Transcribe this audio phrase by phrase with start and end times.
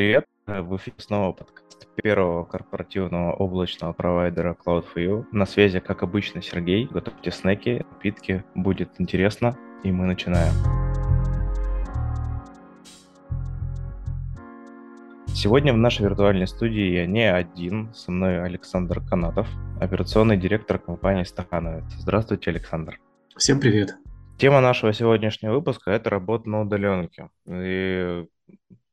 [0.00, 5.26] Привет, в эфире снова подкаст первого корпоративного облачного провайдера Cloud4U.
[5.30, 6.86] На связи, как обычно, Сергей.
[6.86, 10.54] Готовьте снеки, напитки, будет интересно, и мы начинаем.
[15.34, 19.48] Сегодня в нашей виртуальной студии я не один, со мной Александр Канатов,
[19.82, 21.84] операционный директор компании Стахановец.
[21.98, 22.98] Здравствуйте, Александр.
[23.36, 23.96] Всем привет.
[24.38, 27.28] Тема нашего сегодняшнего выпуска– это работа на удаленке.
[27.46, 28.24] И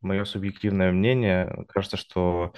[0.08, 2.54] мое субъективное мнение, кажется, что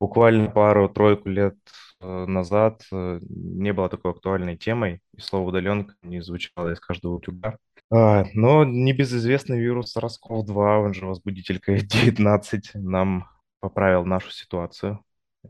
[0.00, 1.56] буквально пару-тройку лет
[2.00, 7.14] э, назад э, не было такой актуальной темой, и слово «удаленка» не звучало из каждого
[7.14, 7.58] утюга.
[7.90, 13.28] А, но небезызвестный вирус SARS-CoV-2, он же возбудитель COVID-19, нам
[13.60, 15.02] поправил нашу ситуацию,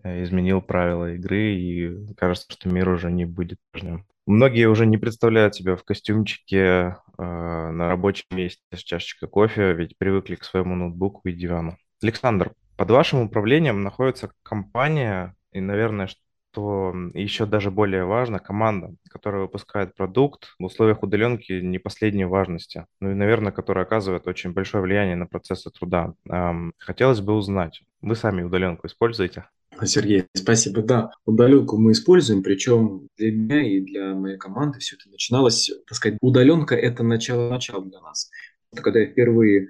[0.02, 4.06] э, изменил правила игры, и кажется, что мир уже не будет прежним.
[4.28, 9.96] Многие уже не представляют себя в костюмчике э, на рабочем месте с чашечкой кофе, ведь
[9.96, 11.78] привыкли к своему ноутбуку и дивану.
[12.02, 19.40] Александр, под вашим управлением находится компания, и, наверное, что еще даже более важно, команда, которая
[19.40, 24.82] выпускает продукт в условиях удаленки не последней важности, ну и, наверное, которая оказывает очень большое
[24.82, 26.12] влияние на процессы труда.
[26.28, 29.46] Эм, хотелось бы узнать, вы сами удаленку используете?
[29.86, 30.82] Сергей, спасибо.
[30.82, 35.96] Да, удаленку мы используем, причем для меня и для моей команды все это начиналось, так
[35.96, 38.30] сказать, удаленка– это начало-начало для нас.
[38.74, 39.68] Когда я впервые э,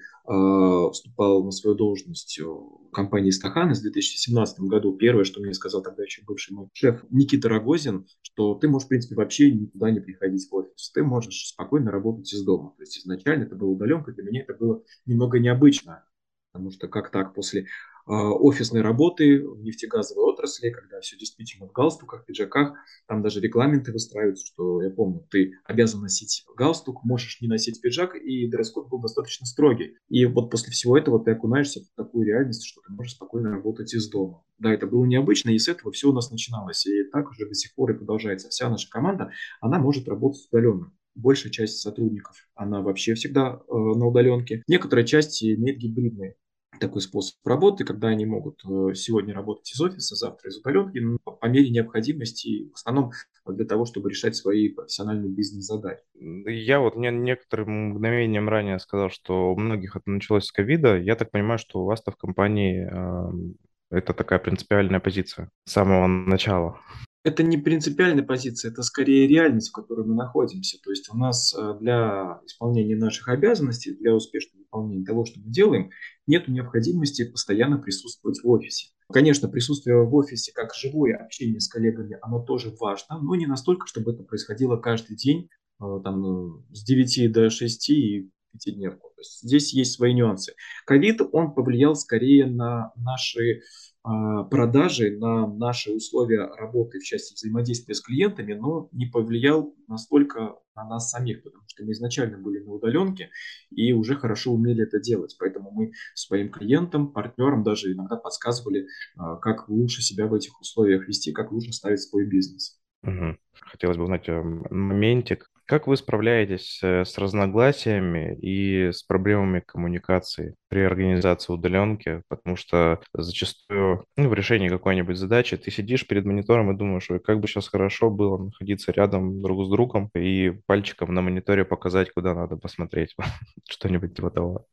[0.93, 6.03] вступал на свою должность в компании «Стаханес» в 2017 году, первое, что мне сказал тогда
[6.03, 10.49] еще бывший мой шеф Никита Рогозин, что ты можешь, в принципе, вообще никуда не приходить
[10.51, 12.75] в офис, ты можешь спокойно работать из дома.
[12.77, 16.05] То есть изначально это была удаленка, для меня это было немного необычно,
[16.53, 17.67] потому что как так после
[18.09, 22.75] офисной работы в нефтегазовой отрасли, когда все действительно в галстуках, пиджаках,
[23.07, 28.15] там даже регламенты выстраиваются, что я помню, ты обязан носить галстук, можешь не носить пиджак,
[28.17, 29.97] и дресс-код был достаточно строгий.
[30.09, 33.93] И вот после всего этого ты окунаешься в такую реальность, что ты можешь спокойно работать
[33.95, 34.43] из дома.
[34.59, 36.87] Да, это было необычно, и с этого все у нас начиналось.
[36.87, 38.49] И так уже до сих пор и продолжается.
[38.49, 44.07] Вся наша команда, она может работать удаленно большая часть сотрудников, она вообще всегда э, на
[44.07, 44.63] удаленке.
[44.69, 46.37] Некоторая часть имеет гибридные
[46.79, 51.19] такой способ работы, когда они могут э, сегодня работать из офиса, завтра из удаленки, но
[51.19, 53.13] по мере необходимости, в основном
[53.47, 56.03] для того, чтобы решать свои профессиональные бизнес-задачи.
[56.15, 60.99] Я вот не, некоторым мгновением ранее сказал, что у многих это началось с ковида.
[60.99, 63.55] Я так понимаю, что у вас-то в компании э,
[63.91, 66.81] это такая принципиальная позиция с самого начала
[67.29, 70.79] это не принципиальная позиция, это скорее реальность, в которой мы находимся.
[70.83, 75.51] То есть у нас э, для исполнения наших обязанностей, для успешного выполнения того, что мы
[75.51, 75.91] делаем,
[76.27, 78.89] нет необходимости постоянно присутствовать в офисе.
[79.13, 83.87] Конечно, присутствие в офисе как живое общение с коллегами, оно тоже важно, но не настолько,
[83.87, 85.49] чтобы это происходило каждый день,
[85.81, 89.13] э, там, ну, с 9 до 6 и пятидневку.
[89.17, 90.55] То здесь есть свои нюансы.
[90.87, 93.61] Ковид, он повлиял скорее на наши
[94.03, 100.89] продажи на наши условия работы в части взаимодействия с клиентами, но не повлиял настолько на
[100.89, 103.31] нас самих, потому что мы изначально были на удаленке
[103.71, 105.37] и уже хорошо умели это делать.
[105.39, 111.07] Поэтому мы своим клиентам, партнерам даже иногда подсказывали, а, как лучше себя в этих условиях
[111.09, 112.81] вести, как лучше ставить свой бизнес.
[113.03, 113.37] Угу.
[113.61, 120.81] Хотелось бы узнать моментик, как вы справляетесь э, с разногласиями и с проблемами коммуникации при
[120.81, 122.23] организации удаленки?
[122.29, 127.21] Потому что зачастую ну, в решении какой-нибудь задачи ты сидишь перед монитором и думаешь, ой,
[127.21, 132.13] как бы сейчас хорошо было находиться рядом друг с другом и пальчиком на мониторе показать,
[132.13, 133.15] куда надо посмотреть.
[133.69, 134.67] Что-нибудь типа того.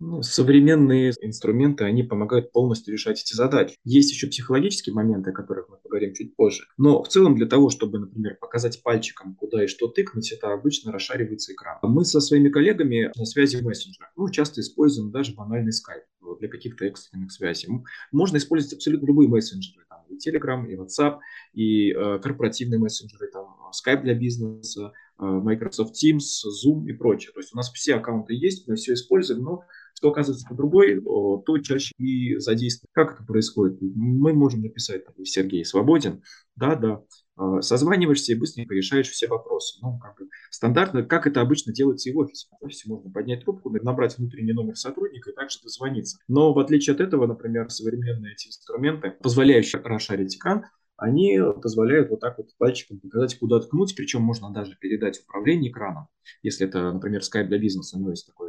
[0.00, 3.74] Ну, современные инструменты, они помогают полностью решать эти задачи.
[3.82, 6.66] Есть еще психологические моменты, о которых мы поговорим чуть позже.
[6.76, 10.92] Но в целом для того, чтобы, например, показать пальчиком, куда и что тыкнуть, это обычно
[10.92, 11.78] расшаривается экран.
[11.82, 14.12] Мы со своими коллегами на связи в мессенджерах.
[14.14, 16.04] Мы часто используем даже банальный скайп
[16.38, 17.68] для каких-то экстренных связей.
[18.12, 19.84] Можно использовать абсолютно любые мессенджеры.
[19.88, 21.18] Там, и Telegram, и WhatsApp,
[21.54, 27.32] и э, корпоративные мессенджеры, там, Skype для бизнеса, э, Microsoft Teams, Zoom и прочее.
[27.32, 29.62] То есть у нас все аккаунты есть, мы все используем, но
[29.94, 32.88] что оказывается по другой, то чаще и задействует.
[32.92, 33.78] Как это происходит?
[33.80, 36.22] Мы можем написать, Сергей свободен,
[36.54, 37.02] да, да,
[37.38, 39.78] а, созваниваешься и быстренько решаешь все вопросы.
[39.80, 42.48] Ну, как бы стандартно, как это обычно делается и в офисе.
[42.60, 46.18] В офисе можно поднять трубку, набрать внутренний номер сотрудника и также дозвониться.
[46.26, 50.64] Но в отличие от этого, например, современные эти инструменты, позволяющие расшарить экран,
[50.98, 56.08] они позволяют вот так вот пальчиком показать, куда ткнуть, причем можно даже передать управление экраном.
[56.42, 58.47] Если это, например, Skype для бизнеса, у него есть такой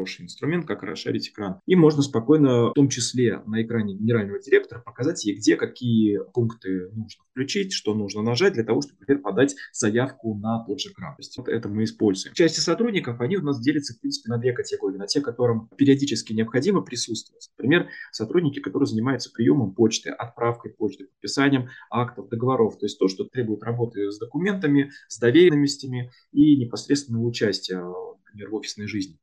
[0.00, 1.60] хороший инструмент, как расширить экран.
[1.66, 6.88] И можно спокойно, в том числе на экране генерального директора, показать ей, где какие пункты
[6.92, 11.14] нужно включить, что нужно нажать для того, чтобы, например, подать заявку на тот же экран.
[11.16, 12.34] То есть вот это мы используем.
[12.34, 14.96] Части сотрудников, они у нас делятся, в принципе, на две категории.
[14.96, 17.50] На те, которым периодически необходимо присутствовать.
[17.58, 22.78] Например, сотрудники, которые занимаются приемом почты, отправкой почты, подписанием актов, договоров.
[22.78, 27.82] То есть то, что требует работы с документами, с доверенностями и непосредственного участия,
[28.30, 29.18] например, в офисной жизни.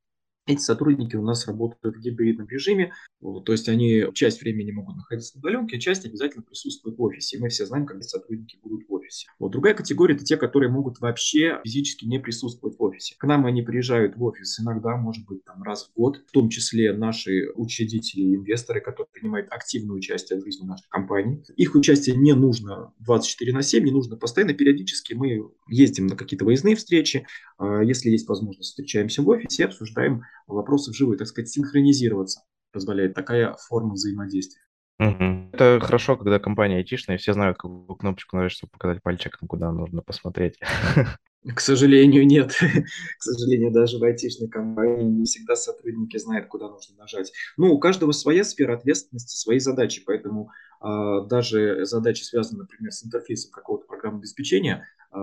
[0.47, 5.35] Эти сотрудники у нас работают в гибридном режиме, то есть они часть времени могут находиться
[5.35, 7.37] на удаленке, часть обязательно присутствует в офисе.
[7.37, 9.27] И мы все знаем, когда сотрудники будут в офисе.
[9.39, 13.15] Вот другая категория– это те, которые могут вообще физически не присутствовать в офисе.
[13.19, 16.49] К нам они приезжают в офис иногда, может быть, там раз в год, в том
[16.49, 21.43] числе наши учредители и инвесторы, которые принимают активное участие в жизни нашей компании.
[21.57, 26.45] Их участие не нужно 24 на 7, не нужно постоянно, периодически мы ездим на какие-то
[26.45, 27.27] выездные встречи,
[27.57, 32.41] а если есть возможность, встречаемся в офисе и обсуждаем вопросы вживую, так сказать, синхронизироваться
[32.71, 34.61] позволяет такая форма взаимодействия.
[34.99, 35.49] Угу.
[35.53, 40.01] Это хорошо, когда компания айтишная, все знают, какую кнопочку нажать, чтобы показать пальчиком, куда нужно
[40.01, 40.59] посмотреть.
[41.55, 42.51] К сожалению, нет.
[43.19, 47.31] К сожалению, даже в айтишной компании не всегда сотрудники знают, куда нужно нажать.
[47.57, 50.49] Ну, у каждого своя сфера ответственности, свои задачи, поэтому
[50.83, 55.17] э, даже задачи, связанные, например, с интерфейсом какого-то программного обеспечения, э,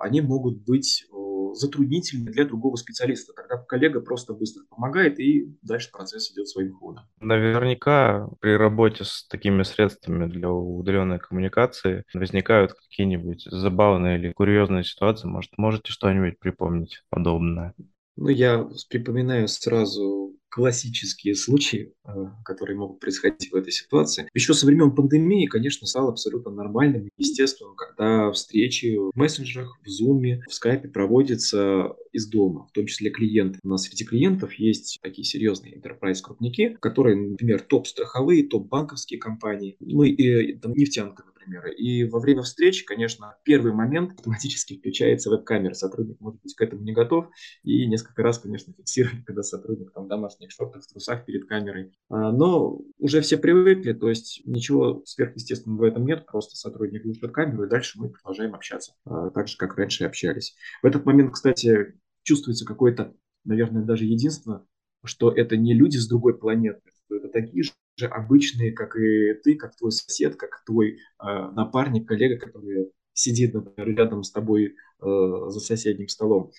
[0.00, 1.06] они могут быть
[1.54, 3.32] затруднительны для другого специалиста.
[3.34, 7.04] Тогда коллега просто быстро помогает, и дальше процесс идет своим ходом.
[7.20, 15.28] Наверняка при работе с такими средствами для удаленной коммуникации возникают какие-нибудь забавные или курьезные ситуации.
[15.28, 17.74] Может, можете что-нибудь припомнить подобное?
[18.16, 22.10] Ну, я припоминаю сразу классические случаи, э,
[22.44, 24.28] которые могут происходить в этой ситуации.
[24.34, 29.88] Еще со времен пандемии, конечно, стало абсолютно нормальным и естественным, когда встречи в мессенджерах, в
[29.88, 33.58] Zoom, в Skype проводятся из дома, в том числе клиенты.
[33.62, 40.02] У нас среди клиентов есть такие серьезные enterprise крупники, которые, например, топ-страховые, топ-банковские компании, ну
[40.02, 41.66] и там, нефтянка, например.
[41.74, 45.74] И во время встречи, конечно, первый момент автоматически включается веб-камера.
[45.74, 47.28] Сотрудник может быть к этому не готов.
[47.62, 51.92] И несколько раз, конечно, фиксировали, когда сотрудник там в домашних шортах, в трусах перед камерой.
[52.08, 56.26] А, но уже все привыкли, то есть ничего сверхъестественного в этом нет.
[56.26, 58.94] Просто сотрудник включит камеру, и дальше мы продолжаем общаться.
[59.04, 60.54] А, так же, как раньше общались.
[60.82, 64.66] В этот момент, кстати, чувствуется какое-то, наверное, даже единство,
[65.04, 69.56] что это не люди с другой планеты, что это такие же обычные, как и ты,
[69.56, 74.74] как твой сосед, как твой э, напарник, коллега, который сидит, например, рядом с тобой э,
[75.00, 76.52] за соседним столом.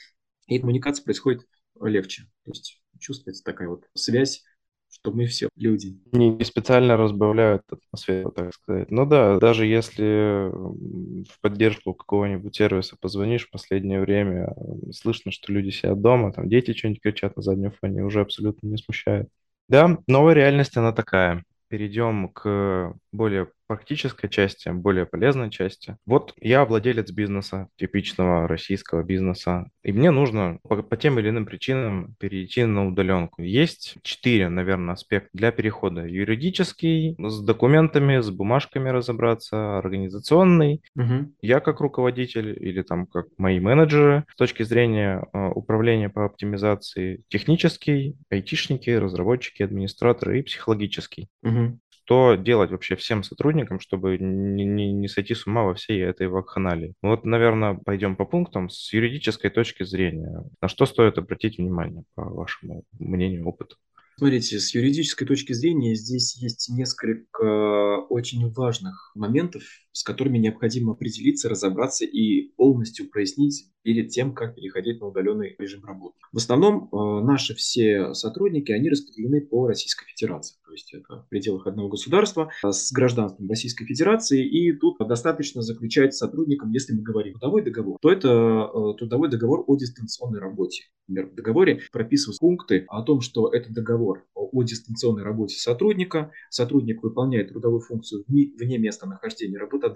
[0.47, 1.47] И коммуникация происходит
[1.79, 2.23] легче.
[2.43, 4.43] То есть чувствуется такая вот связь
[4.91, 5.99] что мы все люди.
[6.11, 8.89] Не специально разбавляют атмосферу, так сказать.
[8.89, 14.53] Ну да, даже если в поддержку какого-нибудь сервиса позвонишь в последнее время,
[14.91, 18.77] слышно, что люди сидят дома, там дети что-нибудь кричат на заднем фоне, уже абсолютно не
[18.77, 19.29] смущает.
[19.69, 21.45] Да, новая реальность, она такая.
[21.67, 25.95] Перейдем к более практической части, более полезной части.
[26.07, 31.45] Вот я владелец бизнеса, типичного российского бизнеса, и мне нужно по, по тем или иным
[31.45, 33.43] причинам перейти на удаленку.
[33.43, 36.03] Есть четыре, наверное, аспекта для перехода.
[36.07, 40.81] Юридический, с документами, с бумажками разобраться, организационный.
[40.95, 41.33] Угу.
[41.43, 47.21] Я как руководитель или там как мои менеджеры с точки зрения э, управления по оптимизации,
[47.27, 51.29] технический, айтишники, разработчики, администраторы и психологический.
[51.43, 51.77] Угу
[52.09, 56.27] что делать вообще всем сотрудникам, чтобы не, не, не сойти с ума во всей этой
[56.27, 56.95] вакханалии.
[57.03, 60.43] Вот, наверное, пойдем по пунктам с юридической точки зрения.
[60.59, 63.75] На что стоит обратить внимание, по вашему мнению, опыту?
[64.17, 69.61] Смотрите, с юридической точки зрения здесь есть несколько очень важных моментов,
[69.91, 75.83] с которыми необходимо определиться, разобраться и полностью прояснить перед тем, как переходить на удаленный режим
[75.85, 76.15] работы.
[76.31, 80.57] В основном э, наши все сотрудники, они распределены по Российской Федерации.
[80.65, 84.45] То есть это в пределах одного государства э, с гражданством Российской Федерации.
[84.47, 89.29] И тут достаточно заключать с сотрудником, если мы говорим трудовой договор, то это э, трудовой
[89.29, 90.83] договор о дистанционной работе.
[91.07, 96.31] Например, в договоре прописываются пункты о том, что это договор о дистанционной работе сотрудника.
[96.49, 99.88] Сотрудник выполняет трудовую функцию вне места нахождения работодателя,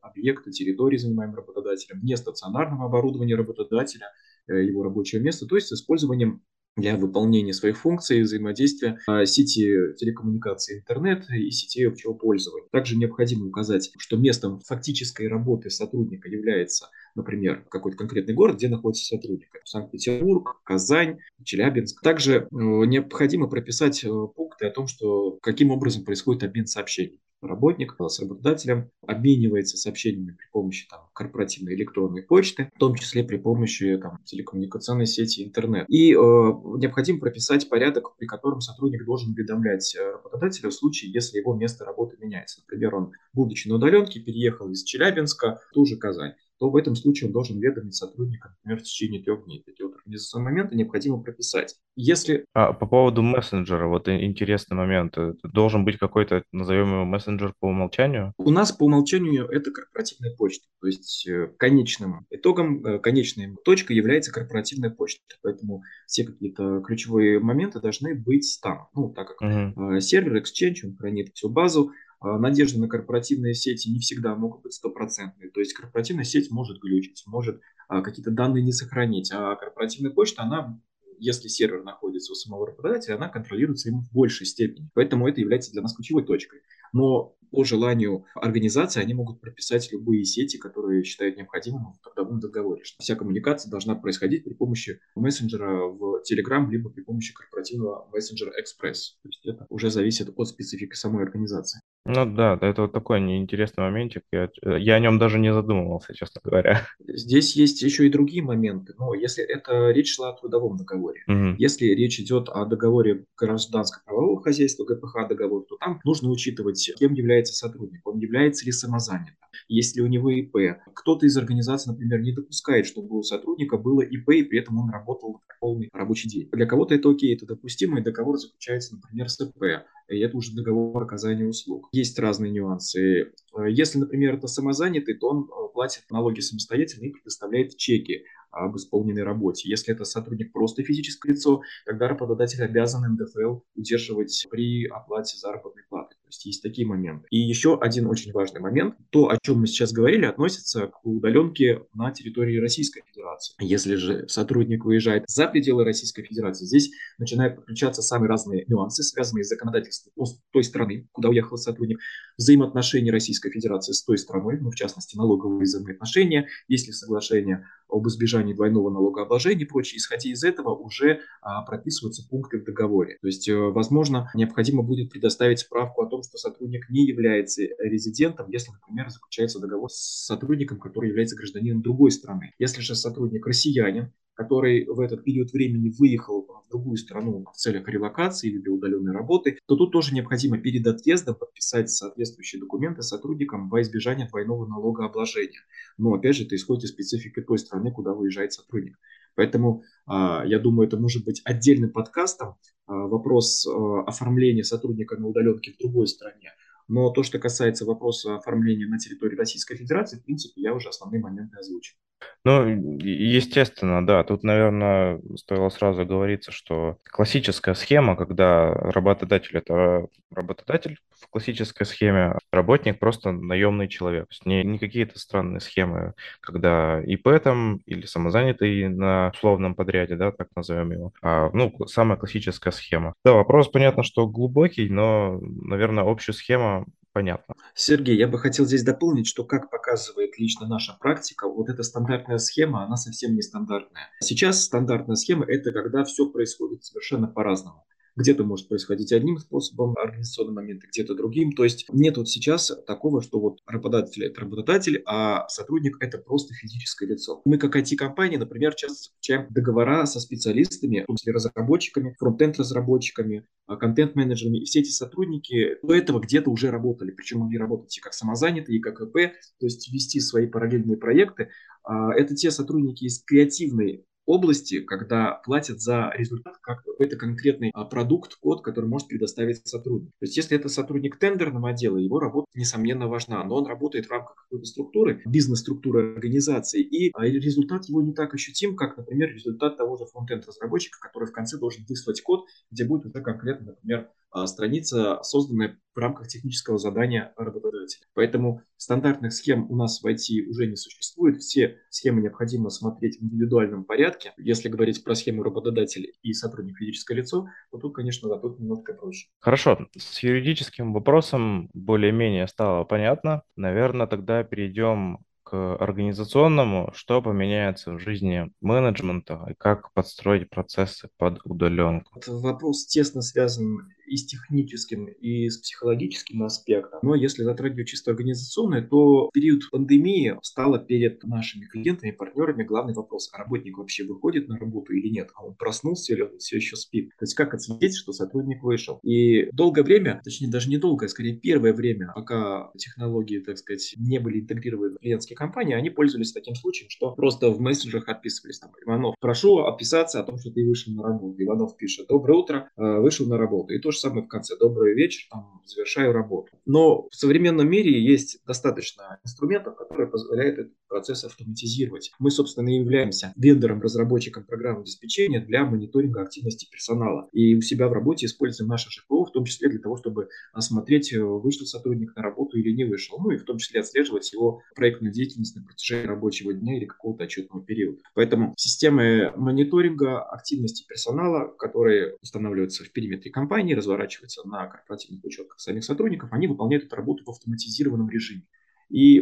[0.00, 4.08] объекта, территории, занимаемой работодателем, вне стационарного оборудования работодателя,
[4.48, 6.42] э, его рабочего места, то есть с использованием
[6.76, 12.68] для выполнения своих функций взаимодействия а, сети телекоммуникации интернет и сетей общего пользования.
[12.72, 19.04] Также необходимо указать, что местом фактической работы сотрудника является например, какой-то конкретный город, где находится
[19.06, 19.48] сотрудник.
[19.64, 22.02] Санкт-Петербург, Казань, Челябинск.
[22.02, 27.20] Также э, необходимо прописать э, пункты о том, что каким образом происходит обмен сообщений.
[27.46, 33.36] Работник с работодателем обменивается сообщениями при помощи там, корпоративной электронной почты, в том числе при
[33.36, 35.86] помощи там, телекоммуникационной сети интернет.
[35.88, 41.38] И э, необходимо прописать порядок, при котором сотрудник должен уведомлять э, работодателя в случае, если
[41.38, 42.60] его место работы меняется.
[42.62, 46.94] Например, он, будучи на удаленке, переехал из Челябинска в ту же Казань то в этом
[46.94, 49.62] случае он должен уведомить сотрудника, например, в течение трех дней.
[49.66, 51.76] Эти вот организационные моменты необходимо прописать.
[51.96, 52.44] Если...
[52.52, 55.16] А по поводу мессенджера, вот интересный момент.
[55.42, 58.32] Должен быть какой-то, назовем его мессенджер по умолчанию?
[58.38, 60.66] У нас по умолчанию это корпоративная почта.
[60.80, 65.22] То есть э, конечным итогом, э, конечной точкой является корпоративная почта.
[65.42, 68.88] Поэтому все какие-то ключевые моменты должны быть там.
[68.94, 70.00] Ну, так как угу.
[70.00, 71.92] сервер Exchange, он хранит всю базу,
[72.38, 75.50] надежды на корпоративные сети не всегда могут быть стопроцентные.
[75.50, 79.30] То есть корпоративная сеть может глючить, может а, какие-то данные не сохранить.
[79.32, 80.80] А корпоративная почта, она
[81.18, 84.90] если сервер находится у самого работодателя, она контролируется им в большей степени.
[84.94, 86.60] Поэтому это является для нас ключевой точкой.
[86.94, 92.82] Но по желанию организации они могут прописать любые сети, которые считают необходимым в трудовом договоре.
[92.82, 98.50] Что вся коммуникация должна происходить при помощи мессенджера в Telegram, либо при помощи корпоративного мессенджера
[98.50, 99.14] Express.
[99.22, 101.80] То есть это уже зависит от специфики самой организации.
[102.06, 104.24] Ну да, это вот такой неинтересный моментик.
[104.30, 106.86] Я, я о нем даже не задумывался, честно говоря.
[106.98, 108.92] Здесь есть еще и другие моменты.
[108.98, 111.54] Но если это речь шла о трудовом договоре, угу.
[111.56, 117.54] если речь идет о договоре гражданско-правового хозяйства, ГПХ договор, то там нужно учитывать, кем является
[117.54, 119.36] сотрудник, он является ли самозанятым,
[119.68, 120.80] есть ли у него ИП.
[120.94, 124.90] Кто-то из организаций, например, не допускает, чтобы у сотрудника было ИП, и при этом он
[124.90, 126.48] работал полный рабочий день.
[126.52, 130.54] Для кого-то это окей, это допустимо, и договор заключается, например, с ИП и это уже
[130.54, 131.88] договор оказания услуг.
[131.92, 133.32] Есть разные нюансы.
[133.68, 139.22] Если, например, это самозанятый, то он э, платит налоги самостоятельно и предоставляет чеки об исполненной
[139.22, 139.68] работе.
[139.68, 146.16] Если это сотрудник просто физическое лицо, тогда работодатель обязан НДФЛ удерживать при оплате заработной платы
[146.28, 147.26] есть есть такие моменты.
[147.30, 148.96] И еще один очень важный момент.
[149.10, 153.54] То, о чем мы сейчас говорили, относится к удаленке на территории Российской Федерации.
[153.60, 159.44] Если же сотрудник выезжает за пределы Российской Федерации, здесь начинают подключаться самые разные нюансы, связанные
[159.44, 161.98] с законодательством той страны, куда уехал сотрудник,
[162.36, 168.06] взаимоотношения Российской Федерации с той страной, ну, в частности, налоговые взаимоотношения, есть ли соглашение об
[168.08, 169.98] избежании двойного налогообложения и прочее.
[169.98, 173.18] Исходя из этого уже а, прописываются пункты в договоре.
[173.20, 178.48] То есть, э, возможно, необходимо будет предоставить справку о том, что сотрудник не является резидентом,
[178.50, 182.52] если, например, заключается договор с сотрудником, который является гражданином другой страны.
[182.58, 187.88] Если же сотрудник россиянин, который в этот период времени выехал в другую страну в целях
[187.88, 193.68] релокации или для удаленной работы, то тут тоже необходимо перед отъездом подписать соответствующие документы сотрудникам
[193.68, 195.60] во избежание двойного налогообложения.
[195.98, 198.98] Но опять же, это исходит из специфики той страны, куда выезжает сотрудник.
[199.34, 205.28] Поэтому а, я думаю, это может быть отдельным подкастом а, вопрос а, оформления сотрудника на
[205.28, 206.52] удаленке в другой стране.
[206.86, 211.20] Но то, что касается вопроса оформления на территории Российской Федерации, в принципе, я уже основные
[211.20, 211.96] моменты озвучил.
[212.44, 214.22] Ну, естественно, да.
[214.22, 222.38] Тут, наверное, стоило сразу говориться, что классическая схема, когда работодатель– это работодатель в классической схеме,
[222.52, 224.24] работник просто наемный человек.
[224.24, 230.16] То есть не, не какие-то странные схемы, когда ИП там или самозанятый на условном подряде,
[230.16, 233.14] да, так назовем его, а, ну, самая классическая схема.
[233.24, 237.54] Да, вопрос, понятно, что глубокий, но, наверное, общая схема понятно.
[237.74, 242.38] Сергей, я бы хотел здесь дополнить, что как показывает лично наша практика, вот эта стандартная
[242.38, 244.10] схема, она совсем не стандартная.
[244.20, 247.86] Сейчас стандартная схема– это когда все происходит совершенно по-разному.
[248.16, 251.52] Где-то может происходить одним способом организационный момент, где-то другим.
[251.52, 256.54] То есть нет вот сейчас такого, что вот работодатель– это работодатель, а сотрудник– это просто
[256.54, 257.42] физическое лицо.
[257.44, 264.58] Мы как IT-компания, например, часто заключаем договора со специалистами, в разработчиками, фронтенд-разработчиками, а, контент-менеджерами.
[264.58, 267.10] И все эти сотрудники до этого где-то уже работали.
[267.10, 271.48] Причем могли работать и как самозанятые, и как ИП, то есть вести свои параллельные проекты.
[271.82, 277.84] А, это те сотрудники из креативной области, когда платят за результат как какой-то конкретный а,
[277.84, 280.10] продукт, код, который может предоставить сотрудник.
[280.18, 284.10] То есть если это сотрудник тендерного отдела, его работа, несомненно, важна, но он работает в
[284.10, 289.76] рамках какой-то структуры, бизнес-структуры организации, и а, результат его не так ощутим, как, например, результат
[289.76, 294.46] того же фронтенд-разработчика, который в конце должен выслать код, где будет уже конкретно, например, а,
[294.46, 298.06] страница, созданная в рамках технического задания работодателя.
[298.14, 301.38] Поэтому стандартных схем у нас в IT уже не существует.
[301.38, 304.32] Все схемы необходимо смотреть в индивидуальном порядке.
[304.36, 308.94] Если говорить про схему работодателя и сотрудник физическое лицо, то тут, конечно, да, тут немножко
[308.94, 309.28] проще.
[309.40, 309.88] Хорошо.
[309.96, 313.42] С юридическим вопросом более-менее стало понятно.
[313.56, 321.40] Наверное, тогда перейдем к организационному, что поменяется в жизни менеджмента и как подстроить процессы под
[321.44, 322.18] удаленку?
[322.26, 327.00] Вопрос тесно связан и с техническим, и с психологическим аспектом.
[327.02, 333.30] Но если затрагивать чисто организационное, то период пандемии стало перед нашими клиентами, партнерами главный вопрос,
[333.32, 335.30] а работник вообще выходит на работу или нет?
[335.34, 337.10] А он проснулся или он все еще спит?
[337.18, 338.98] То есть как отследить, что сотрудник вышел?
[339.02, 343.94] И долгое время, точнее даже не долгое, а скорее первое время, пока технологии, так сказать,
[343.96, 348.58] не были интегрированы в клиентские компании, они пользовались таким случаем, что просто в мессенджерах отписывались
[348.58, 351.42] там, Иванов, прошу отписаться о том, что ты вышел на работу.
[351.42, 353.74] Иванов пишет, доброе утро, э, вышел на работу.
[353.74, 356.50] И то же самое в конце, добрый вечер, там, завершаю работу.
[356.66, 362.12] Но в современном мире есть достаточно инструментов, которые позволяют этот процесс автоматизировать.
[362.20, 367.28] Мы, собственно, и являемся вендором-разработчиком программ обеспечения для мониторинга активности персонала.
[367.32, 371.12] И у себя в работе используем наше ЖПО, в том числе для того, чтобы осмотреть,
[371.12, 373.18] э, вышел сотрудник на работу или не вышел.
[373.18, 377.24] Ну и в том числе отслеживать его проектную деятельность на протяжении рабочего дня или какого-то
[377.24, 377.98] отчетного периода.
[378.14, 385.82] Поэтому системы мониторинга активности персонала, которые устанавливаются в периметре компании, разворачиваются на корпоративных учетках самих
[385.82, 388.44] сотрудников, они выполняют эту работу в автоматизированном режиме.
[388.90, 389.18] И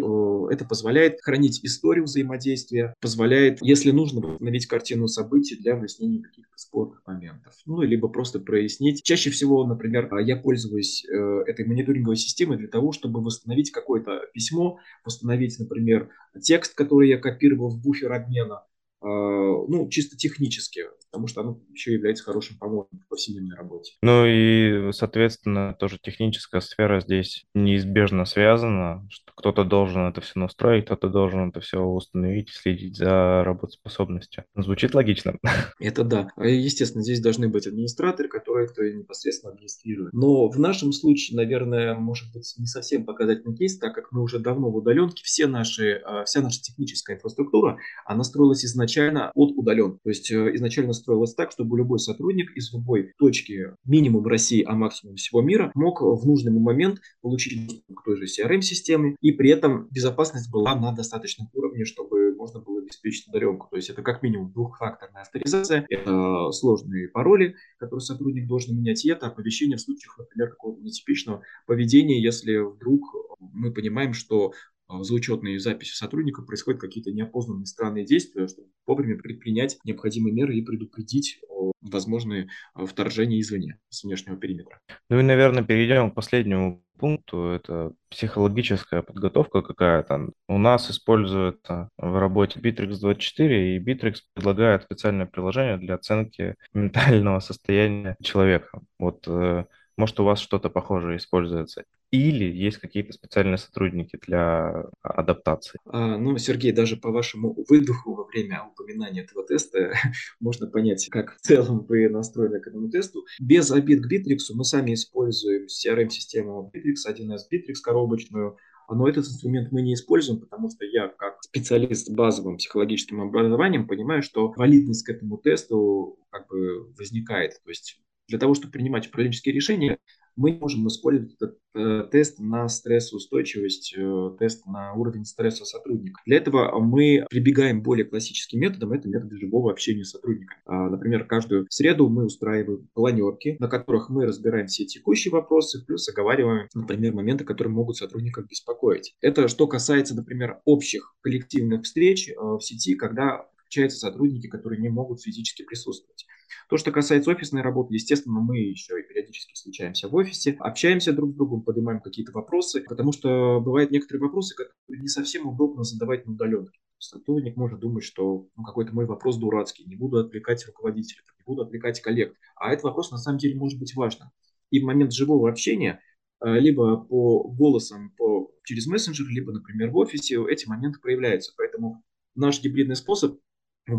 [0.51, 7.03] это позволяет хранить историю взаимодействия, позволяет, если нужно, восстановить картину событий для выяснения каких-то спорных
[7.07, 7.55] моментов.
[7.67, 9.03] Ну, либо просто прояснить.
[9.03, 14.79] Чаще всего, например, я пользуюсь э, этой мониторинговой системой для того, чтобы восстановить какое-то письмо,
[15.05, 18.63] восстановить, например, текст, который я копировал в буфер обмена,
[19.03, 23.95] а, ну, чисто технически, потому что оно еще является хорошим помощником в повседневной работе.
[24.01, 30.87] Ну и, соответственно, тоже техническая сфера здесь неизбежно связана, что кто-то должен это все настроить,
[30.87, 34.45] кто-то должен это все установить, следить за работоспособностью.
[34.57, 35.37] Звучит логично.
[35.81, 36.29] Это да.
[36.37, 40.13] А, естественно, здесь должны быть администраторы, которые это непосредственно администрируют.
[40.13, 44.39] Но в нашем случае, наверное, может быть не совсем показательный кейс, так как мы уже
[44.39, 49.99] давно в удаленке, все наши, а, вся наша техническая инфраструктура, она строилась изначально от удален.
[50.03, 54.75] То есть э, изначально строилось так, чтобы любой сотрудник из любой точки минимум России, а
[54.75, 59.89] максимум всего мира мог в нужный момент получить к той же CRM-системе, и при этом
[59.91, 63.69] безопасность была на достаточном уровне, чтобы можно было обеспечить удаленку.
[63.71, 69.11] То есть это как минимум двухфакторная авторизация, это сложные пароли, которые сотрудник должен менять, и
[69.11, 73.03] это оповещение в случаях, например, какого-то нетипичного поведения, если вдруг
[73.39, 74.53] мы понимаем, что
[75.01, 80.63] за учетной записью сотрудника происходят какие-то неопознанные странные действия, чтобы вовремя предпринять необходимые меры и
[80.63, 81.41] предупредить
[81.81, 84.81] возможные а, вторжения извне, с внешнего периметра.
[85.09, 87.49] Ну и, наверное, перейдем к последнему пункту.
[87.49, 90.31] Это психологическая подготовка какая-то.
[90.49, 98.17] У нас используют в работе Bittrex24, и Bittrex предлагает специальное приложение для оценки ментального состояния
[98.23, 98.83] человека.
[98.99, 99.65] Вот э,
[99.97, 101.85] может, у вас что-то похожее используется?
[102.11, 105.79] Или есть какие-то специальные сотрудники для адаптации?
[105.87, 109.93] А, ну, Сергей, даже по вашему выдоху во время упоминания этого теста
[110.41, 113.25] можно понять, как в целом вы настроены к этому тесту.
[113.41, 118.57] Без обид к Bittrex мы сами используем CRM-систему Bittrex, 1С Bittrex коробочную,
[118.91, 123.87] но этот инструмент мы не используем, потому что я, как специалист с базовым психологическим образованием,
[123.87, 127.61] понимаю, что валидность к этому тесту как бы возникает.
[127.65, 129.99] То есть для того, чтобы принимать управленческие решения,
[130.37, 136.21] мы можем использовать этот э, тест на стрессоустойчивость, э, тест на уровень стресса сотрудника.
[136.27, 140.61] Для этого мы прибегаем более классическим методом, это метод живого общения с сотрудниками.
[140.65, 146.09] А, например, каждую среду мы устраиваем планерки, на которых мы разбираем все текущие вопросы, плюс
[146.09, 149.15] оговариваем, например, моменты, которые могут сотрудников беспокоить.
[149.21, 154.91] Это что касается, например, общих коллективных встреч э, в сети, когда включаются сотрудники, которые не
[154.91, 156.27] могут физически присутствовать.
[156.73, 161.33] То, что касается офисной работы, естественно, мы еще и периодически встречаемся в офисе, общаемся друг
[161.33, 166.25] с другом, поднимаем какие-то вопросы, потому что бывают некоторые вопросы, которые не совсем удобно задавать
[166.25, 166.79] на удаленке.
[166.97, 171.61] Сотрудник может думать, что ну, какой-то мой вопрос дурацкий, не буду отвлекать руководителя, не буду
[171.61, 172.35] отвлекать коллег.
[172.57, 174.31] А этот вопрос на самом деле может быть важным.
[174.71, 176.01] И в момент живого общения
[176.43, 181.53] э, либо по голосам по, через мессенджер, либо, например, в офисе эти моменты проявляются.
[181.55, 182.03] Поэтому
[182.35, 183.39] наш гибридный способ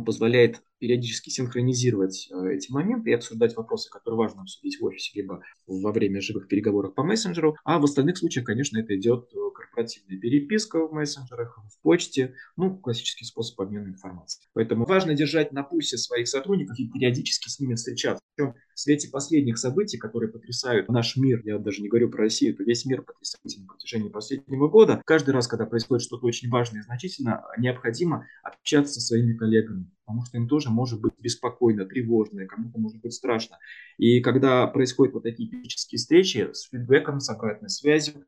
[0.06, 5.42] позволяет периодически синхронизировать э, эти моменты и обсуждать вопросы, которые важно обсудить в офисе, либо
[5.66, 7.56] во время живых переговоров по мессенджеру.
[7.64, 12.78] А в остальных случаях, конечно, это идет э, корпоративная переписка в мессенджерах, в почте, ну,
[12.78, 14.46] классический способ обмена информацией.
[14.52, 18.22] Поэтому важно держать на пульсе своих сотрудников и периодически с ними встречаться.
[18.36, 22.58] Причем в свете последних событий, которые потрясают наш мир, я даже не говорю про Россию,
[22.58, 25.02] то весь мир потрясает на протяжении последнего года.
[25.06, 30.26] Каждый раз, когда происходит что-то очень важное и значительно, необходимо общаться со своими коллегами, потому
[30.26, 33.58] что им тоже может быть беспокойно, тревожно, кому-то может быть страшно.
[33.98, 38.26] И когда происходят вот такие физические встречи с фидбэком, с обратной связью,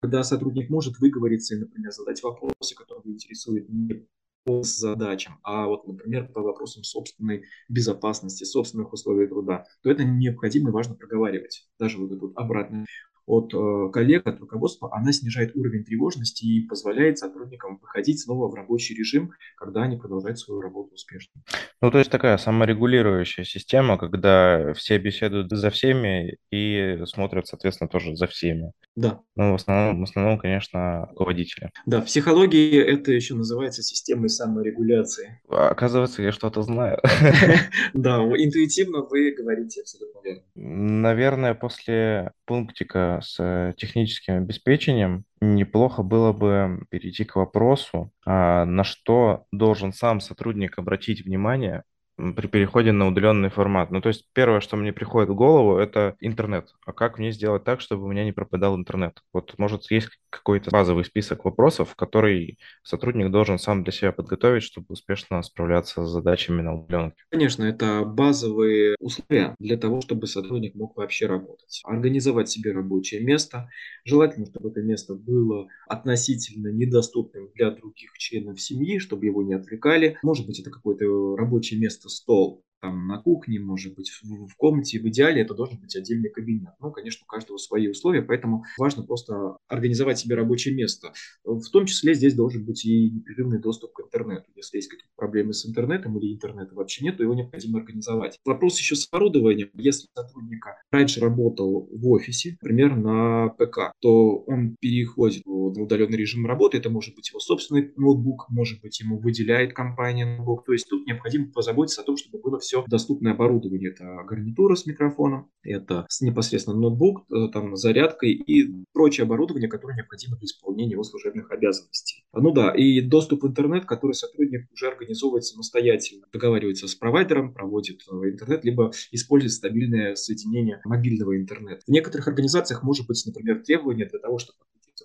[0.00, 4.06] когда сотрудник может выговориться и, например, задать вопросы, которые интересуют не
[4.44, 10.70] по задачам, а вот, например, по вопросам собственной безопасности, собственных условий труда, то это необходимо
[10.70, 11.68] и важно проговаривать.
[11.78, 12.86] Даже вот эту обратную
[13.28, 18.54] от э, коллег, от руководства, она снижает уровень тревожности и позволяет сотрудникам выходить снова в
[18.54, 21.42] рабочий режим, когда они продолжают свою работу успешно.
[21.82, 28.16] Ну, то есть такая саморегулирующая система, когда все беседуют за всеми и смотрят, соответственно, тоже
[28.16, 28.72] за всеми.
[28.98, 29.20] Да.
[29.36, 31.70] Ну, в основном, в основном, конечно, руководители.
[31.86, 35.40] Да, в психологии это еще называется системой саморегуляции.
[35.48, 36.98] Оказывается, я что-то знаю.
[37.94, 40.42] Да, интуитивно вы говорите абсолютно верно.
[40.56, 49.44] Наверное, после пунктика с техническим обеспечением неплохо было бы перейти к вопросу, а, на что
[49.52, 51.84] должен сам сотрудник обратить внимание,
[52.18, 53.90] при переходе на удаленный формат.
[53.90, 56.74] Ну, то есть первое, что мне приходит в голову, это интернет.
[56.84, 59.22] А как мне сделать так, чтобы у меня не пропадал интернет?
[59.32, 64.86] Вот, может, есть какой-то базовый список вопросов, который сотрудник должен сам для себя подготовить, чтобы
[64.90, 67.22] успешно справляться с задачами на удаленке?
[67.30, 71.80] Конечно, это базовые условия для того, чтобы сотрудник мог вообще работать.
[71.84, 73.68] Организовать себе рабочее место.
[74.04, 80.18] Желательно, чтобы это место было относительно недоступным для других членов семьи, чтобы его не отвлекали.
[80.22, 82.64] Может быть, это какое-то рабочее место assustou.
[82.80, 84.98] Там, на кухне, может быть, в, в комнате.
[84.98, 86.74] В идеале это должен быть отдельный кабинет.
[86.80, 91.12] Ну, конечно, у каждого свои условия, поэтому важно просто организовать себе рабочее место.
[91.44, 94.50] В том числе здесь должен быть и непрерывный доступ к интернету.
[94.54, 98.38] Если есть какие-то проблемы с интернетом или интернета вообще нет, то его необходимо организовать.
[98.44, 99.70] Вопрос еще с оборудованием.
[99.74, 106.46] Если сотрудника раньше работал в офисе, например, на ПК, то он переходит в удаленный режим
[106.46, 106.78] работы.
[106.78, 110.64] Это может быть его собственный ноутбук, может быть, ему выделяет компания ноутбук.
[110.64, 113.90] То есть тут необходимо позаботиться о том, чтобы было все доступное оборудование.
[113.90, 120.36] Это гарнитура с микрофоном, это непосредственно ноутбук, э, там, зарядкой и прочее оборудование, которое необходимо
[120.36, 122.24] для исполнения его служебных обязанностей.
[122.32, 128.02] Ну да, и доступ в интернет, который сотрудник уже организовывает самостоятельно, договаривается с провайдером, проводит
[128.10, 131.82] э, интернет, либо использует стабильное соединение мобильного интернета.
[131.86, 134.58] В некоторых организациях может быть, например, требование для того, чтобы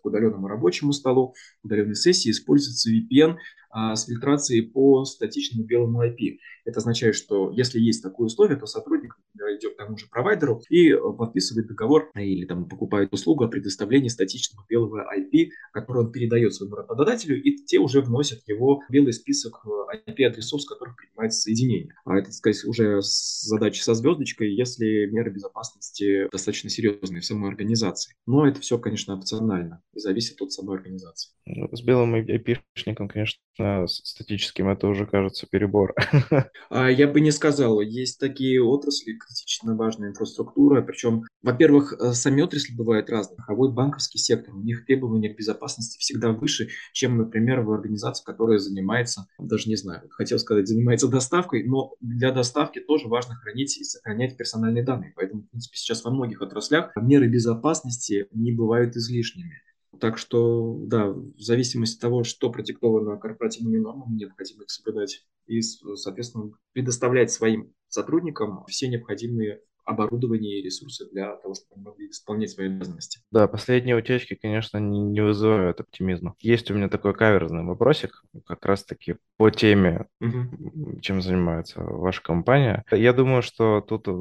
[0.04, 3.38] к удаленному рабочему столу, удаленной сессии используется VPN а,
[3.74, 6.38] с фильтрацией по статичному белому IP.
[6.66, 10.62] Это означает, что если есть такое условие, то сотрудник например, идет к тому же провайдеру
[10.70, 16.12] и э, подписывает договор или там покупает услугу о предоставлении статичного белого IP, который он
[16.12, 19.66] передает своему работодателю, и те уже вносят его в белый список
[20.08, 21.94] IP-адресов, э, с которых принимается соединение.
[22.06, 27.50] А это, так сказать, уже задача со звездочкой, если меры безопасности достаточно серьезные в самой
[27.50, 28.16] организации.
[28.26, 31.34] Но это все, конечно, опционально и зависит от самой организации.
[31.46, 33.40] Ну, с белым IP-шником, конечно,
[33.88, 35.94] статическим, это уже кажется перебор.
[36.70, 37.82] А я бы не сказал.
[37.82, 40.82] Есть такие отрасли, критично важная инфраструктура.
[40.82, 43.38] Причем, во-первых, э, сами отрасли бывают разные.
[43.48, 48.58] Вот банковский сектор, у них требования к безопасности всегда выше, чем, например, в организации, которая
[48.58, 53.84] занимается, даже не знаю, хотел сказать, занимается доставкой, но для доставки тоже важно хранить и
[53.84, 55.14] сохранять персональные данные.
[55.16, 59.62] Поэтому, в принципе, сейчас во многих отраслях меры безопасности не бывают излишними.
[60.00, 65.62] Так что, да, в зависимости от того, что продиктовано корпоративными нормами, необходимо их соблюдать и,
[65.62, 72.52] соответственно, предоставлять своим сотрудникам все необходимые оборудование и ресурсы для того, чтобы они могли исполнять
[72.52, 73.20] свои обязанности.
[73.32, 76.36] Да, последние утечки, конечно, не, не вызывают оптимизма.
[76.40, 81.00] Есть у меня такой каверзный вопросик, как раз-таки по теме, угу.
[81.02, 82.86] чем занимается ваша компания.
[82.92, 84.12] Я думаю, что тут э,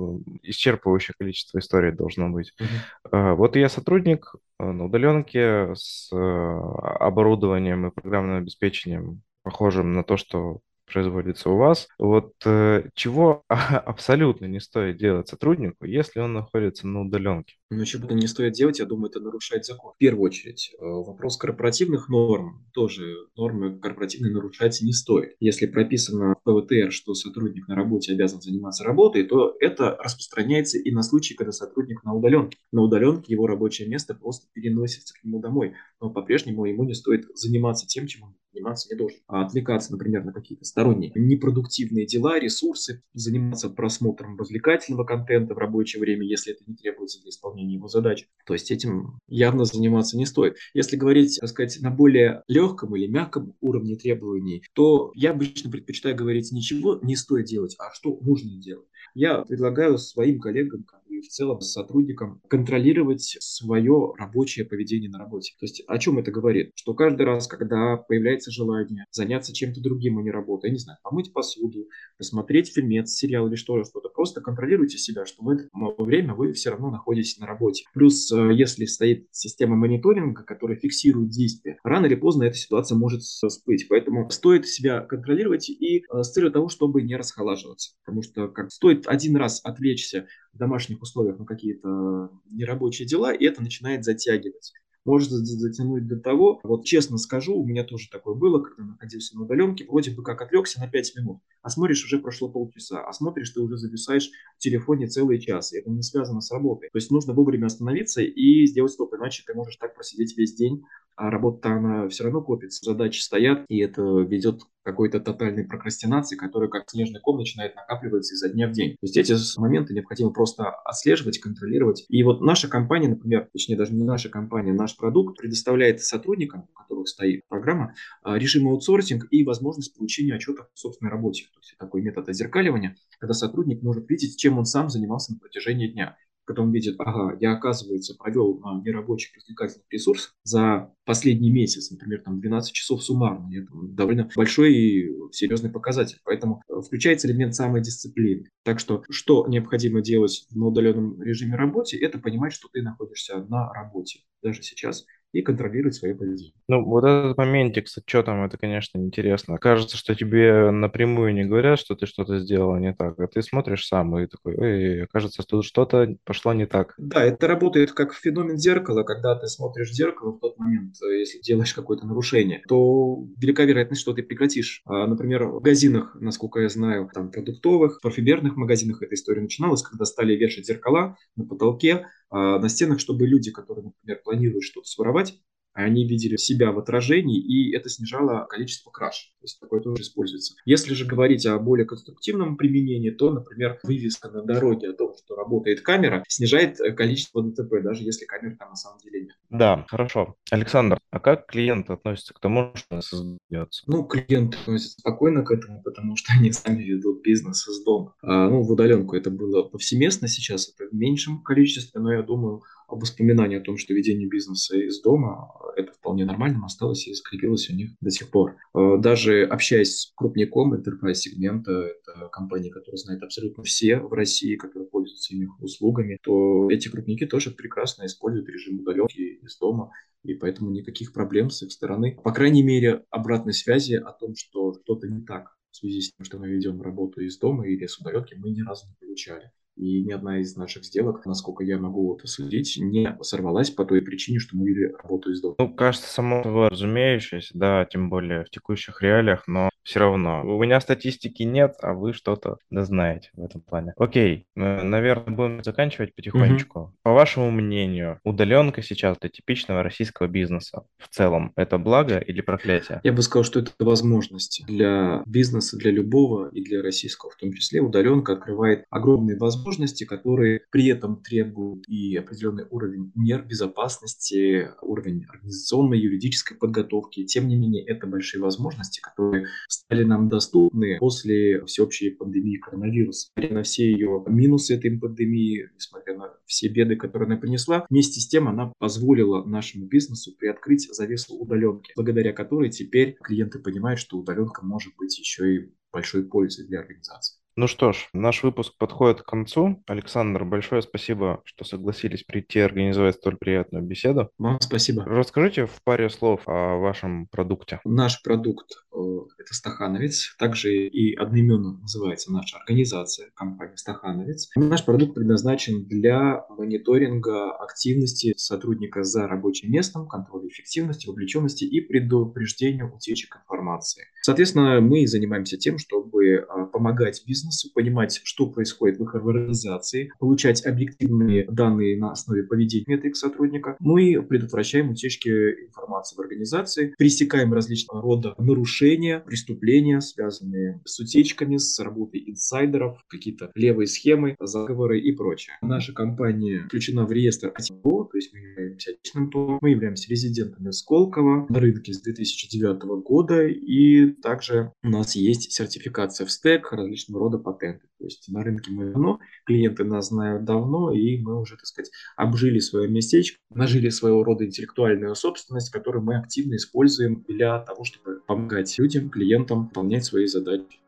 [0.42, 2.52] исчерпывающее количество историй должно быть.
[2.60, 3.36] Угу.
[3.36, 10.60] Вот я сотрудник э, на удаленке с оборудованием и программным обеспечением, похожим на то, что
[10.92, 11.88] производится у вас.
[11.98, 17.54] Вот э, чего абсолютно не стоит делать сотруднику, если он находится на удаленке?
[17.74, 19.92] Ну, чего не стоит делать, я думаю, это нарушать закон.
[19.94, 22.66] В первую очередь, э, вопрос корпоративных норм.
[22.74, 25.36] Тоже нормы корпоративные нарушать не стоит.
[25.40, 30.90] Если прописано в ПВТР, что сотрудник на работе обязан заниматься работой, то это распространяется и
[30.90, 32.58] на случай, когда сотрудник на удаленке.
[32.72, 35.72] На удаленке его рабочее место просто переносится к нему домой.
[35.98, 39.18] Но по-прежнему ему не стоит заниматься тем, чем он заниматься не должен.
[39.26, 46.00] А отвлекаться, например, на какие-то сторонние непродуктивные дела, ресурсы, заниматься просмотром развлекательного контента в рабочее
[46.00, 48.26] время, если это не требуется для исполнения его задач.
[48.46, 50.56] То есть этим явно заниматься не стоит.
[50.74, 56.16] Если говорить, так сказать, на более легком или мягком уровне требований, то я обычно предпочитаю
[56.16, 58.86] говорить ничего не стоит делать, а что нужно делать.
[59.14, 60.84] Я предлагаю своим коллегам,
[61.22, 65.54] в целом с сотрудником контролировать свое рабочее поведение на работе.
[65.58, 66.72] То есть о чем это говорит?
[66.74, 70.98] Что каждый раз, когда появляется желание заняться чем-то другим, а не работой, я не знаю,
[71.02, 71.86] помыть посуду,
[72.18, 76.70] посмотреть фильмец, сериал или что-то, что-то, просто контролируйте себя, что в это время вы все
[76.70, 77.84] равно находитесь на работе.
[77.94, 83.22] Плюс, э, если стоит система мониторинга, которая фиксирует действия, рано или поздно эта ситуация может
[83.22, 83.86] всплыть.
[83.88, 87.94] Поэтому стоит себя контролировать и э, с целью того, чтобы не расхолаживаться.
[88.04, 90.26] Потому что как стоит один раз отвлечься
[90.58, 94.72] домашних условиях на какие-то нерабочие дела, и это начинает затягивать
[95.04, 99.44] может затянуть до того, вот честно скажу, у меня тоже такое было, когда находился на
[99.44, 103.50] удаленке, вроде бы как отвлекся на 5 минут, а смотришь, уже прошло полчаса, а смотришь,
[103.50, 106.88] ты уже зависаешь в телефоне целый час, и это не связано с работой.
[106.92, 110.84] То есть нужно вовремя остановиться и сделать стоп, иначе ты можешь так просидеть весь день,
[111.16, 116.68] а работа она все равно копится, задачи стоят, и это ведет какой-то тотальной прокрастинации, которая
[116.68, 118.92] как снежный ком начинает накапливаться изо дня в день.
[118.92, 122.04] То есть эти моменты необходимо просто отслеживать, контролировать.
[122.08, 126.80] И вот наша компания, например, точнее даже не наша компания, наш продукт предоставляет сотрудникам, у
[126.80, 131.44] которых стоит программа, а, режим аутсорсинг и возможность получения отчетов о собственной работе.
[131.52, 135.88] То есть такой метод озеркаливания, когда сотрудник может видеть, чем он сам занимался на протяжении
[135.88, 136.16] дня
[136.58, 142.40] он видит, ага, я, оказывается, провел на нерабочих развлекательных ресурсах за последний месяц, например, там
[142.40, 143.50] 12 часов суммарно.
[143.54, 146.18] Это довольно большой и серьезный показатель.
[146.24, 148.50] Поэтому э, включается элемент самодисциплины.
[148.64, 153.72] Так что, что необходимо делать на удаленном режиме работы, это понимать, что ты находишься на
[153.72, 156.52] работе даже сейчас и контролировать свое поведение.
[156.68, 159.58] Ну, вот этот моментик с отчетом, это, конечно, интересно.
[159.58, 163.86] Кажется, что тебе напрямую не говорят, что ты что-то сделал не так, а ты смотришь
[163.86, 166.94] сам и такой, эй, кажется, тут что-то пошло не так.
[166.98, 171.20] Да, это работает как феномен зеркала, когда ты смотришь в зеркало в тот момент, э,
[171.20, 174.82] если делаешь какое-то нарушение, то велика вероятность, что ты прекратишь.
[174.84, 180.04] А, например, в магазинах, насколько я знаю, там продуктовых, парфюмерных магазинах эта история начиналась, когда
[180.04, 185.38] стали вешать зеркала на потолке, на стенах, чтобы люди, которые, например, планируют что-то своровать,
[185.74, 189.32] они видели себя в отражении, и это снижало количество краж.
[189.40, 190.54] То есть такое тоже используется.
[190.64, 195.34] Если же говорить о более конструктивном применении, то, например, вывеска на дороге о том, что
[195.34, 199.36] работает камера, снижает э, количество ДТП, даже если камеры там на самом деле нет.
[199.50, 200.36] Да, хорошо.
[200.50, 203.82] Александр, а как клиент относится к тому, что создается?
[203.86, 208.14] Ну, клиенты относятся спокойно к этому, потому что они сами ведут бизнес из дома.
[208.22, 212.62] А, ну, в удаленку это было повсеместно, сейчас это в меньшем количестве, но я думаю,
[212.96, 217.74] воспоминание о том, что ведение бизнеса из дома– это вполне нормально, осталось и закрепилось у
[217.74, 218.56] них до сих пор.
[218.74, 224.56] Э, даже общаясь с крупником enterprise сегмента, это компании, которые знают абсолютно все в России,
[224.56, 229.90] которые пользуются их услугами, то эти крупники тоже прекрасно используют режим удаленки из дома,
[230.24, 232.18] и поэтому никаких проблем с их стороны.
[232.22, 236.24] По крайней мере, обратной связи о том, что что-то не так в связи с тем,
[236.24, 239.50] что мы ведем работу из дома или с удаленки, мы ни разу не получали.
[239.76, 244.02] И ни одна из наших сделок, насколько я могу это судить, не сорвалась по той
[244.02, 245.54] причине, что мы вели работу из дома.
[245.58, 250.42] Ну, кажется, само собой разумеющееся, да, тем более в текущих реалиях, но все равно.
[250.44, 253.94] У меня статистики нет, а вы что-то да знаете в этом плане.
[253.96, 256.78] Окей, наверное, будем заканчивать потихонечку.
[256.80, 256.94] Угу.
[257.02, 263.00] По вашему мнению, удаленка сейчас для типичного российского бизнеса в целом это благо или проклятие?
[263.02, 267.52] Я бы сказал, что это возможность для бизнеса, для любого и для российского в том
[267.52, 267.80] числе.
[267.80, 269.62] Удаленка открывает огромные возможности,
[270.04, 277.24] которые при этом требуют и определенный уровень мер безопасности, уровень организационной, юридической подготовки.
[277.24, 283.28] Тем не менее, это большие возможности, которые стали нам доступны после всеобщей пандемии коронавируса.
[283.36, 288.20] Несмотря на все ее минусы этой пандемии, несмотря на все беды, которые она принесла, вместе
[288.20, 294.18] с тем она позволила нашему бизнесу приоткрыть завесу удаленки, благодаря которой теперь клиенты понимают, что
[294.18, 297.41] удаленка может быть еще и большой пользой для организации.
[297.54, 299.82] Ну что ж, наш выпуск подходит к концу.
[299.86, 304.30] Александр, большое спасибо, что согласились прийти и организовать столь приятную беседу.
[304.38, 305.04] Вам спасибо.
[305.04, 307.80] Расскажите в паре слов о вашем продукте.
[307.84, 308.98] Наш продукт э,–
[309.38, 310.34] это Стахановец.
[310.38, 314.48] Также и одноименно называется наша организация, компания Стахановец.
[314.56, 322.84] Наш продукт предназначен для мониторинга активности сотрудника за рабочим местом, контроля эффективности, вовлеченности и предупреждения
[322.84, 324.04] утечек информации.
[324.22, 330.10] Соответственно, мы занимаемся тем, чтобы э, помогать бизнесу бизнесу, понимать, что происходит в их организации,
[330.18, 333.76] получать объективные данные на основе поведения этих сотрудника.
[333.80, 341.78] Мы предотвращаем утечки информации в организации, пресекаем различного рода нарушения, преступления, связанные с утечками, с
[341.78, 345.56] работой инсайдеров, какие-то левые схемы, заговоры и прочее.
[345.62, 350.70] Наша компания включена в реестр АТО, то есть мы являемся отечественным ТО, мы являемся резидентами
[350.70, 357.20] Сколково на рынке с 2009 года, и также у нас есть сертификация в стек различного
[357.20, 357.86] рода рода патенты.
[357.98, 361.90] То есть на рынке мы давно, клиенты нас знают давно, и мы уже, так сказать,
[362.16, 368.20] обжили свое местечко, нажили своего рода интеллектуальную собственность, которую мы активно используем для того, чтобы
[368.26, 370.78] помогать людям, клиентам выполнять свои задачи.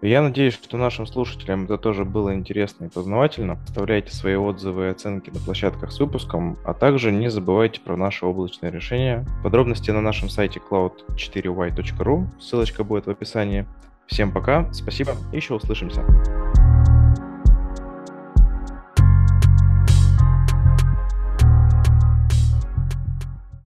[0.00, 3.54] Я надеюсь, что нашим слушателям это тоже было интересно и познавательно.
[3.64, 8.24] Оставляйте свои отзывы и оценки на площадках с выпуском, а также не забывайте про наше
[8.24, 9.26] облачное решение.
[9.42, 13.66] Подробности на нашем сайте cloud4y.ru, ссылочка будет в описании.
[14.08, 16.02] Всем пока, спасибо, еще услышимся.